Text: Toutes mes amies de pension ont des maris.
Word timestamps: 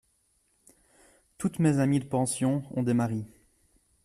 Toutes 1.37 1.59
mes 1.59 1.77
amies 1.77 1.99
de 1.99 2.05
pension 2.07 2.63
ont 2.71 2.81
des 2.81 2.95
maris. 2.95 3.27